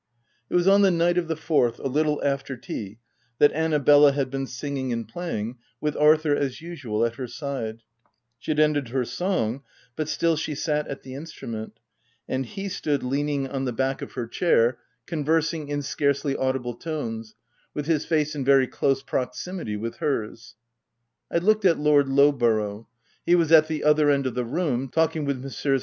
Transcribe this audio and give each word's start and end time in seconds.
It 0.49 0.55
was 0.55 0.67
on 0.67 0.81
the 0.81 0.89
night 0.89 1.19
of 1.19 1.27
the 1.27 1.35
4th, 1.35 1.77
a 1.77 1.87
little 1.87 2.23
after 2.25 2.57
tea, 2.57 2.97
that 3.37 3.51
Annabella 3.51 4.13
had 4.13 4.31
been 4.31 4.47
singing 4.47 4.91
and 4.91 5.07
playing, 5.07 5.59
with 5.79 5.95
Arthur 5.95 6.35
as 6.35 6.59
usual 6.59 7.05
at 7.05 7.17
her 7.17 7.27
side: 7.27 7.83
she 8.39 8.49
had 8.49 8.59
ended 8.59 8.87
her 8.87 9.05
song, 9.05 9.61
but 9.95 10.09
still 10.09 10.35
she 10.35 10.55
sat 10.55 10.87
at 10.87 11.03
the 11.03 11.13
instrument; 11.13 11.79
and 12.27 12.47
he 12.47 12.67
stood 12.67 13.03
leaning 13.03 13.47
on 13.47 13.65
the 13.65 13.71
back 13.71 14.01
134 14.01 14.01
THE 14.01 14.05
TENANT 14.07 14.11
of 14.11 14.15
her 14.15 14.27
chair, 14.73 14.79
conversing 15.05 15.69
in 15.69 15.83
scarcely 15.83 16.35
audible 16.35 16.73
tones, 16.73 17.35
with 17.75 17.85
his 17.85 18.03
face 18.03 18.33
in 18.33 18.43
very 18.43 18.65
close 18.65 19.03
proximity 19.03 19.77
with 19.77 19.97
hers. 19.97 20.55
I 21.31 21.37
looked 21.37 21.63
at 21.63 21.77
Lord 21.77 22.07
Lowborough. 22.09 22.87
He 23.23 23.35
was 23.35 23.51
at 23.51 23.67
the 23.67 23.83
other 23.83 24.09
end 24.09 24.25
of 24.25 24.33
the 24.33 24.45
room, 24.45 24.89
talking 24.89 25.25
with 25.25 25.43
Messrs. 25.43 25.79